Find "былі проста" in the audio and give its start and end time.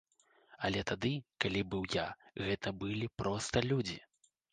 2.85-3.63